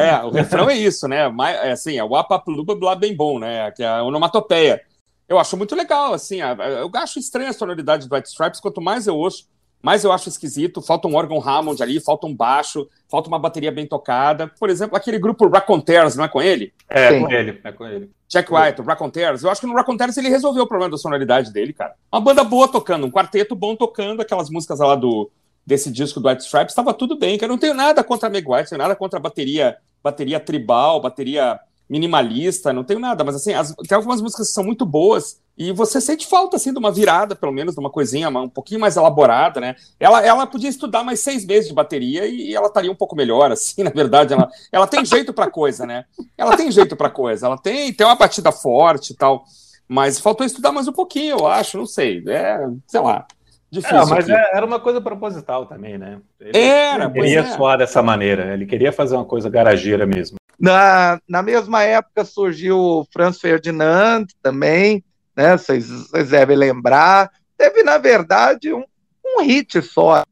[0.09, 1.27] é, o refrão é isso, né?
[1.29, 3.69] Mais, é assim, é o apapluba blá bem bom, né?
[3.71, 4.81] Que é a onomatopeia.
[5.29, 9.07] Eu acho muito legal, assim, eu acho estranha a sonoridade do White Stripes, quanto mais
[9.07, 9.45] eu ouço,
[9.81, 13.71] mais eu acho esquisito, falta um órgão Hammond ali, falta um baixo, falta uma bateria
[13.71, 14.47] bem tocada.
[14.59, 16.73] Por exemplo, aquele grupo Raconteurs, não é com ele?
[16.89, 17.21] É, Sim.
[17.21, 18.09] com ele, é com ele.
[18.27, 21.53] Jack White, o Raconteurs, eu acho que no Raconteurs ele resolveu o problema da sonoridade
[21.53, 21.93] dele, cara.
[22.11, 25.29] Uma banda boa tocando, um quarteto bom tocando, aquelas músicas lá do
[25.65, 27.51] desse disco do White Stripes, estava tudo bem, cara.
[27.51, 30.39] Eu não tenho nada contra a Meg White, não tenho nada contra a bateria, bateria
[30.39, 31.59] tribal, bateria
[31.89, 35.71] minimalista, não tenho nada, mas assim, as- tem algumas músicas que são muito boas e
[35.71, 38.95] você sente falta, assim, de uma virada, pelo menos, de uma coisinha um pouquinho mais
[38.95, 39.75] elaborada, né?
[39.99, 43.49] Ela, ela podia estudar mais seis meses de bateria e ela estaria um pouco melhor,
[43.51, 44.33] assim, na verdade.
[44.33, 46.05] Ela, ela tem jeito pra coisa, né?
[46.37, 49.45] Ela tem jeito pra coisa, ela tem, tem uma batida forte e tal,
[49.87, 52.23] mas faltou estudar mais um pouquinho, eu acho, não sei.
[52.27, 53.25] É, sei lá,
[53.71, 53.97] difícil.
[53.97, 54.33] É, mas aqui.
[54.33, 56.19] é- era uma coisa proposital também, né?
[56.39, 57.55] Ele Era, ele pois queria é.
[57.57, 60.37] soar dessa maneira, ele queria fazer uma coisa garageira mesmo.
[60.59, 65.03] Na, na mesma época surgiu o Franz Ferdinand também,
[65.37, 65.55] né?
[65.55, 67.31] Vocês devem lembrar.
[67.55, 68.83] Teve, na verdade, um,
[69.23, 70.23] um hit só.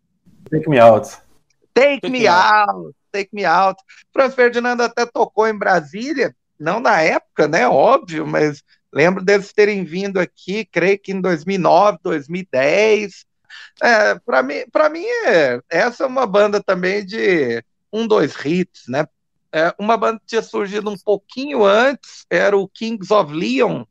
[0.50, 1.10] Take me out.
[1.76, 3.82] Take, Take Me Me Out, Take Me Out.
[4.12, 7.68] Franz Ferdinand até tocou em Brasília, não na época, né?
[7.68, 13.26] Óbvio, mas lembro deles terem vindo aqui, creio que em 2009, 2010.
[13.82, 18.84] É, para mim, para mim é, essa é uma banda também de um, dois hits,
[18.88, 19.06] né?
[19.52, 23.84] É, uma banda que tinha surgido um pouquinho antes era o Kings of Leon,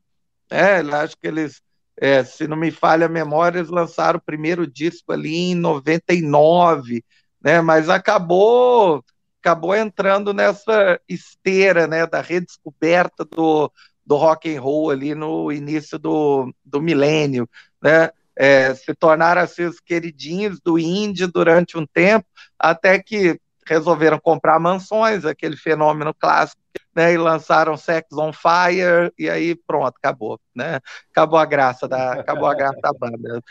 [0.49, 0.79] né?
[0.97, 1.61] Acho que eles,
[1.97, 7.03] é, se não me falha a memória, eles lançaram o primeiro disco ali em 99,
[7.41, 7.61] né?
[7.61, 9.03] Mas acabou
[9.41, 13.71] acabou entrando nessa esteira, né, da redescoberta do,
[14.03, 17.47] do rock and roll ali no início do, do milênio,
[17.79, 18.09] né?
[18.35, 22.27] é, se tornaram assim, os queridinhos do indie durante um tempo,
[22.59, 26.61] até que resolveram comprar mansões, aquele fenômeno clássico,
[26.95, 30.79] né, e lançaram Sex on Fire, e aí pronto, acabou, né?
[31.11, 33.41] Acabou a graça da, acabou a graça da banda.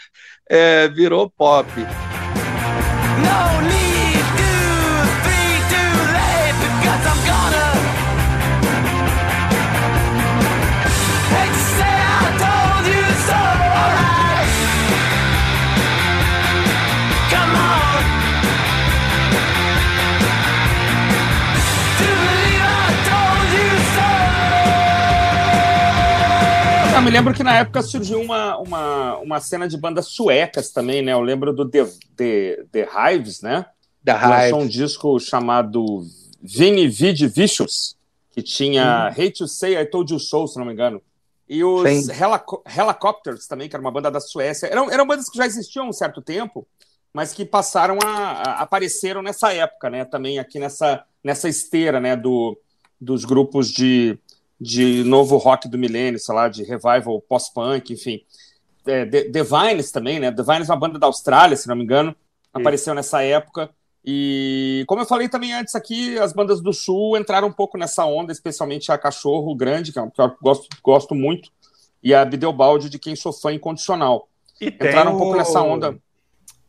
[0.49, 1.69] É, virou pop.
[3.21, 3.94] No
[27.05, 31.13] me lembro que na época surgiu uma, uma, uma cena de bandas suecas também, né?
[31.13, 31.85] Eu lembro do The,
[32.17, 33.67] The, The Hives, né?
[34.03, 34.15] Da
[34.45, 36.05] Lançou um disco chamado
[36.43, 37.97] Vini Vid Vicious,
[38.33, 41.01] que tinha Hate to Say I Told You So, se não me engano.
[41.49, 41.83] E os.
[42.09, 44.67] Helico- Helicopters também, que era uma banda da Suécia.
[44.67, 46.67] Eram, eram bandas que já existiam há um certo tempo,
[47.13, 50.05] mas que passaram a, a- apareceram nessa época, né?
[50.05, 52.17] Também aqui nessa, nessa esteira, né?
[52.17, 52.59] Do,
[53.01, 54.19] dos grupos de,
[54.65, 58.23] de novo rock do milênio, sei lá, de revival pós-punk, enfim.
[58.87, 60.33] É, The, The Vines também, né?
[60.33, 62.17] The Vines é uma banda da Austrália, se não me engano.
[62.51, 63.69] Apareceu nessa época.
[64.03, 68.07] E como eu falei também antes aqui, as bandas do Sul entraram um pouco nessa
[68.07, 71.51] onda, especialmente a Cachorro Grande, que é um que eu gosto, gosto muito,
[72.03, 74.29] e a Bideobaldi, de quem sou fã incondicional.
[74.61, 75.99] E Entraram um pouco nessa onda.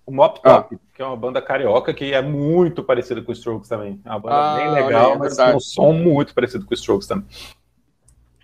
[0.06, 3.70] O Mop Top, que é uma banda carioca que é muito parecida com o Strokes
[3.70, 4.02] também.
[4.04, 6.76] É uma banda Ah, bem legal, é mas com um som muito parecido com o
[6.76, 7.26] Strokes também.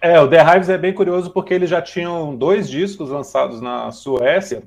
[0.01, 3.91] É, o The Hives é bem curioso porque eles já tinham dois discos lançados na
[3.91, 4.63] Suécia.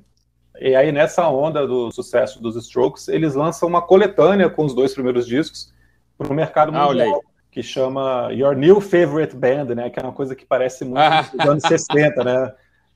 [0.60, 4.94] E aí, nessa onda do sucesso dos Strokes, eles lançam uma coletânea com os dois
[4.94, 5.72] primeiros discos
[6.16, 7.20] para o mercado Ah, mundial,
[7.50, 9.90] que chama Your New Favorite Band, né?
[9.90, 11.22] Que é uma coisa que parece muito Ah.
[11.22, 12.52] dos anos 60, né?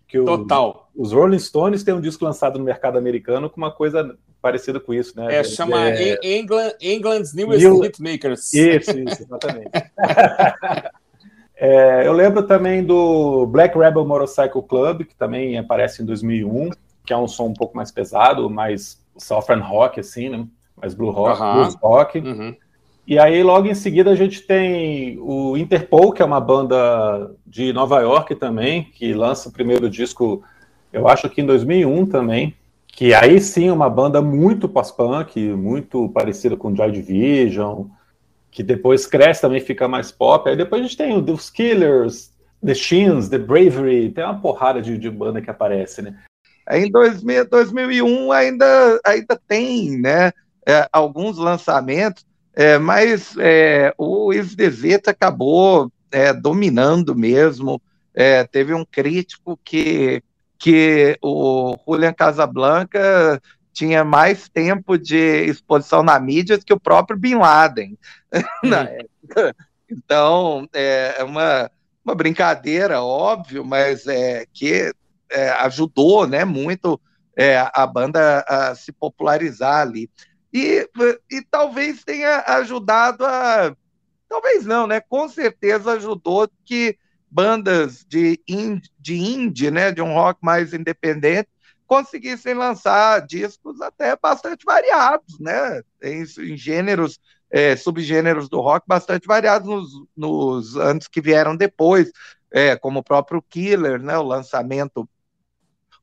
[0.06, 0.88] Que o- Total.
[0.96, 4.94] os Rolling Stones têm um disco lançado no mercado americano com uma coisa parecida com
[4.94, 5.34] isso, né?
[5.34, 8.52] É, chama É, En- England, England's Newest New- Hitmakers.
[8.54, 9.70] Isso, isso, exatamente.
[11.60, 16.70] É, eu lembro também do Black Rebel Motorcycle Club, que também aparece em 2001,
[17.04, 20.46] que é um som um pouco mais pesado, mais Southern Rock, assim, né?
[20.80, 22.18] Mais blue rock, blues rock.
[22.20, 22.54] Uhum.
[23.04, 27.72] E aí, logo em seguida, a gente tem o Interpol, que é uma banda de
[27.72, 30.44] Nova York também, que lança o primeiro disco,
[30.92, 32.54] eu acho que em 2001 também,
[32.86, 37.86] que aí sim é uma banda muito pós-punk, muito parecida com Joy Division,
[38.50, 40.48] que depois cresce também, fica mais pop.
[40.48, 42.32] Aí depois a gente tem o The Killers,
[42.64, 46.18] The Shins, The Bravery, tem uma porrada de, de banda que aparece, né?
[46.70, 50.32] Em 2000, 2001 ainda, ainda tem né,
[50.66, 57.80] é, alguns lançamentos, é, mas é, o Isdezeta acabou é, dominando mesmo.
[58.14, 60.22] É, teve um crítico que,
[60.58, 63.40] que o Julian Casablanca
[63.78, 67.96] tinha mais tempo de exposição na mídia que o próprio Bin Laden
[68.64, 69.54] na época.
[69.88, 71.70] Então, é é uma,
[72.04, 74.92] uma brincadeira, óbvio, mas é que
[75.30, 77.00] é, ajudou né, muito
[77.36, 80.10] é, a banda a se popularizar ali.
[80.52, 80.88] E,
[81.30, 83.76] e talvez tenha ajudado a.
[84.28, 85.00] Talvez não, né?
[85.00, 86.98] Com certeza ajudou que
[87.30, 91.48] bandas de, in, de indie, né, de um rock mais independente,
[91.88, 95.82] conseguissem lançar discos até bastante variados, né?
[96.02, 97.18] Em, em gêneros,
[97.50, 102.12] é, subgêneros do rock bastante variados nos, nos anos que vieram depois,
[102.52, 104.16] é, como o próprio Killer, né?
[104.18, 105.08] O lançamento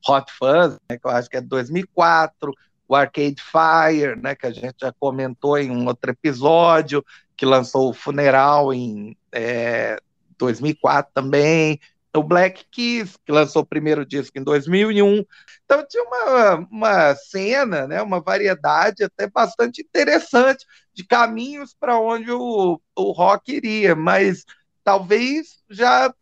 [0.08, 2.52] Hot Fuzz, né, que eu acho que é de 2004,
[2.88, 7.04] o Arcade Fire, né, que a gente já comentou em um outro episódio,
[7.36, 9.98] que lançou o Funeral em é,
[10.38, 11.80] 2004 também,
[12.16, 15.24] o Black Keys, que lançou o primeiro disco em 2001.
[15.64, 22.30] Então tinha uma, uma cena, né, uma variedade até bastante interessante de caminhos para onde
[22.30, 24.44] o, o rock iria, mas
[24.84, 26.12] talvez já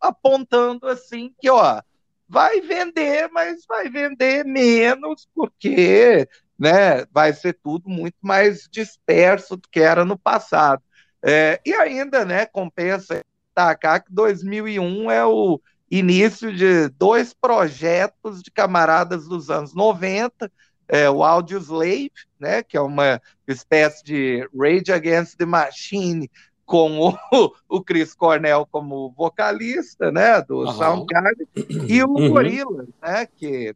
[0.00, 1.80] apontando assim que, ó,
[2.28, 9.68] vai vender, mas vai vender menos, porque né, vai ser tudo muito mais disperso do
[9.68, 10.82] que era no passado.
[11.22, 13.24] É, e ainda, né, compensa
[13.60, 20.50] destacar que 2001 é o início de dois projetos de camaradas dos anos 90,
[20.88, 26.30] é, o Audio Slave, né, que é uma espécie de Rage Against the Machine,
[26.64, 27.14] com o,
[27.68, 30.72] o Chris Cornell como vocalista, né, do Aham.
[30.72, 31.46] Soundgarden,
[31.88, 32.30] e o Uhum.
[32.30, 33.74] Gorillaz, né, que,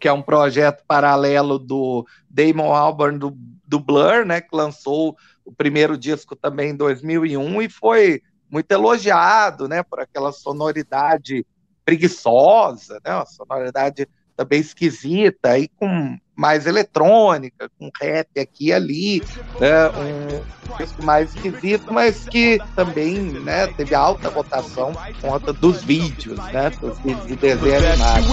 [0.00, 3.36] que é um projeto paralelo do Damon Albarn do,
[3.66, 8.22] do Blur, né, que lançou o primeiro disco também em 2001 e foi
[8.54, 11.44] muito elogiado, né, por aquela sonoridade
[11.84, 19.22] preguiçosa, né, uma sonoridade também esquisita, aí com mais eletrônica, com rap aqui e ali,
[19.58, 25.82] né, um disco mais esquisito, mas que também né, teve alta votação por conta dos
[25.82, 28.24] vídeos, né, dos vídeos de desenho animado.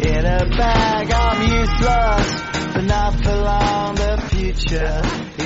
[0.06, 1.12] in a bag.
[1.12, 3.94] I'm useless, but not for long.
[3.94, 5.02] The future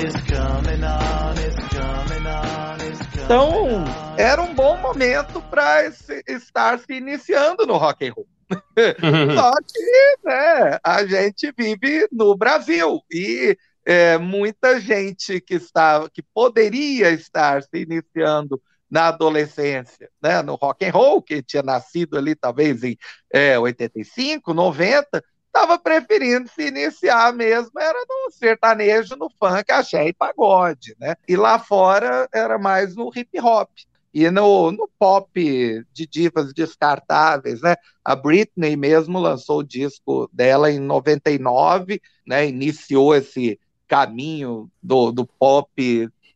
[0.06, 1.38] is coming on.
[1.38, 2.80] It's coming on.
[2.80, 4.14] It's coming Então, on.
[4.18, 5.86] era um bom momento para
[6.26, 8.26] estar se iniciando no rock and roll.
[8.74, 13.54] Só que né, a gente vive no Brasil e
[13.88, 18.60] é, muita gente que está, que poderia estar se iniciando
[18.90, 22.98] na adolescência, né, no rock and roll, que tinha nascido ali talvez em
[23.32, 30.12] é, 85, 90, estava preferindo se iniciar mesmo, era no sertanejo, no funk, axé e
[30.12, 31.16] pagode, né?
[31.26, 33.70] E lá fora era mais no hip hop.
[34.12, 35.30] E no, no pop
[35.92, 37.74] de divas descartáveis, né?
[38.04, 42.46] A Britney mesmo lançou o disco dela em 99, né?
[42.46, 43.58] Iniciou esse
[43.88, 45.70] caminho do, do pop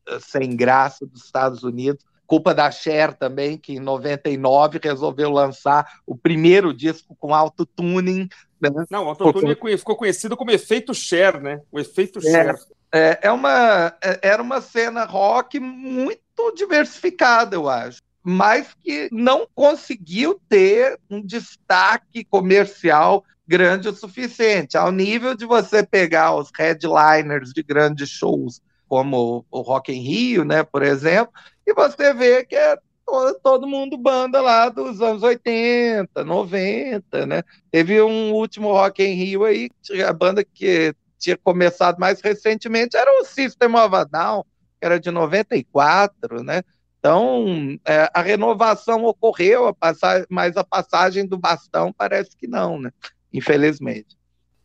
[0.08, 2.04] eh, sem graça dos Estados Unidos.
[2.26, 8.26] Culpa da Cher também, que em 99 resolveu lançar o primeiro disco com autotuning.
[8.58, 8.70] Né?
[8.90, 11.60] Não, o autotune ficou conhecido como efeito Cher, né?
[11.70, 12.22] O efeito É.
[12.22, 12.54] Cher.
[12.94, 16.20] É, é uma, é- era uma cena rock muito
[16.54, 24.92] diversificada, eu acho, mas que não conseguiu ter um destaque comercial grande o suficiente, ao
[24.92, 30.62] nível de você pegar os headliners de grandes shows, como o Rock in Rio, né,
[30.62, 31.32] por exemplo,
[31.66, 32.76] e você vê que é
[33.06, 37.42] todo, todo mundo banda lá dos anos 80, 90, né?
[37.70, 39.70] Teve um último Rock in Rio aí,
[40.06, 44.42] a banda que tinha começado mais recentemente era o System of a Down,
[44.80, 46.62] que era de 94, né?
[46.98, 52.80] Então, é, a renovação ocorreu, a passagem, mas a passagem do bastão parece que não,
[52.80, 52.90] né?
[53.32, 54.16] Infelizmente.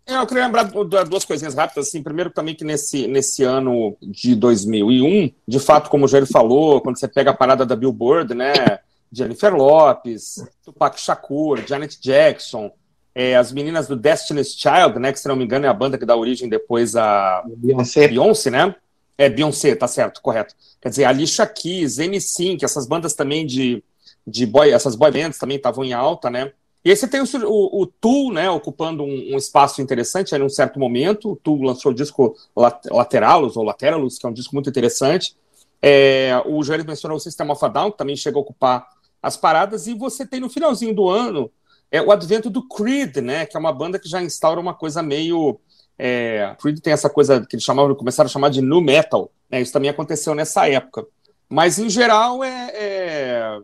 [0.05, 1.89] É, eu queria lembrar du- du- duas coisinhas rápidas.
[1.89, 6.79] Assim, primeiro, também que nesse, nesse ano de 2001, de fato, como o Jair falou,
[6.81, 8.53] quando você pega a parada da Billboard, né?
[9.11, 12.71] Jennifer Lopes, Tupac Shakur, Janet Jackson,
[13.15, 15.11] é, as meninas do Destiny's Child, né?
[15.11, 18.49] Que, se não me engano, é a banda que dá origem depois a Beyoncé, Beyoncé,
[18.49, 18.75] né?
[19.17, 20.53] É, Beyoncé, tá certo, correto.
[20.81, 23.83] Quer dizer, Alicia Keys, N5, essas bandas também de,
[24.25, 26.51] de boy, essas boy bands também estavam em alta, né?
[26.87, 30.47] E aí você tem o, o, o né, ocupando um, um espaço interessante aí num
[30.47, 31.33] certo momento.
[31.33, 35.35] O Tool lançou o disco Lat Lateralos, ou Lateralus, que é um disco muito interessante.
[35.81, 38.87] É, o Jair mencionou o System of a Down, que também chega a ocupar
[39.21, 39.85] as paradas.
[39.85, 41.51] E você tem no finalzinho do ano
[41.91, 45.03] é, o advento do Creed, né, que é uma banda que já instaura uma coisa
[45.03, 45.59] meio...
[45.99, 49.29] É, Creed tem essa coisa que eles chamavam, começaram a chamar de nu metal.
[49.51, 51.05] Né, isso também aconteceu nessa época.
[51.49, 53.59] Mas, em geral, é, é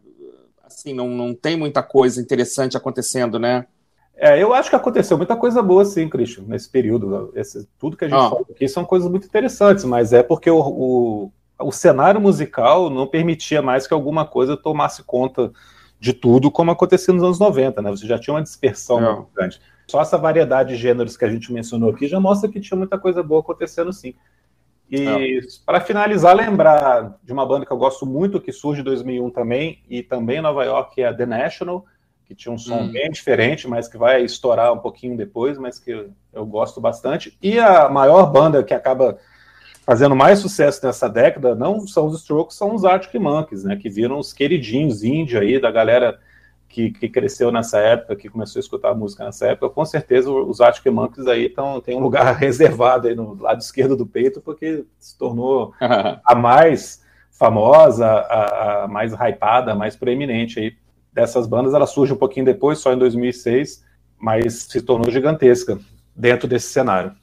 [0.83, 3.65] assim, não, não tem muita coisa interessante acontecendo, né?
[4.15, 7.31] É, eu acho que aconteceu muita coisa boa, sim, Christian, nesse período.
[7.35, 8.29] Esse- tudo que a gente Ah.
[8.29, 13.07] fala aqui são coisas muito interessantes, mas é porque o, o, o cenário musical não
[13.07, 15.51] permitia mais que alguma coisa tomasse conta
[15.99, 17.89] de tudo, como acontecia nos anos 90, né?
[17.89, 19.15] Você já tinha uma dispersão É.
[19.15, 19.59] muito grande.
[19.87, 22.97] Só essa variedade de gêneros que a gente mencionou aqui já mostra que tinha muita
[22.99, 24.13] coisa boa acontecendo, sim.
[24.95, 29.29] E para finalizar, lembrar de uma banda que eu gosto muito, que surge em 2001
[29.31, 31.85] também, e também em Nova York, que é a The National,
[32.25, 32.91] que tinha um som Hum.
[32.91, 37.37] bem diferente, mas que vai estourar um pouquinho depois, mas que eu, eu gosto bastante.
[37.41, 39.17] E a maior banda que acaba
[39.85, 43.89] fazendo mais sucesso nessa década não são os Strokes, são os Arctic Monkeys, né, que
[43.89, 46.19] viram os queridinhos índio aí da galera
[46.73, 49.69] que, que cresceu nessa época, que começou a escutar música nessa época.
[49.69, 53.95] Com certeza os Arctic Monkeys aí tão, tem um lugar reservado aí no lado esquerdo
[53.95, 60.59] do peito, porque se tornou a mais famosa, a, a mais hypada, a mais proeminente
[60.59, 60.75] aí
[61.13, 61.75] dessas bandas.
[61.75, 63.85] Ela surge um pouquinho depois, só em 2006,
[64.17, 65.77] mas se tornou gigantesca
[66.15, 67.13] dentro desse cenário.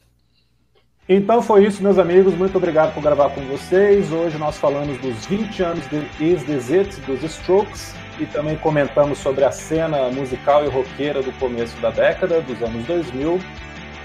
[1.09, 2.37] Então foi isso, meus amigos.
[2.37, 4.13] Muito obrigado por gravar com vocês.
[4.13, 9.19] Hoje nós falamos dos 20 anos de Is This It, dos Strokes, e também comentamos
[9.19, 13.41] sobre a cena musical e roqueira do começo da década, dos anos 2000.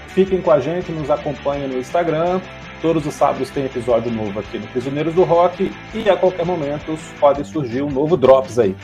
[0.08, 2.40] Fiquem com a gente, nos acompanhem no Instagram.
[2.80, 6.96] Todos os sábados tem episódio novo aqui no Prisioneiros do Rock e a qualquer momento
[7.18, 8.74] pode surgir um novo Drops aí.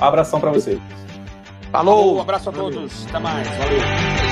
[0.00, 0.78] Um abração para vocês.
[0.78, 2.20] Um Falou!
[2.20, 3.06] abraço a todos.
[3.08, 3.48] Até mais.
[3.48, 4.31] Valeu.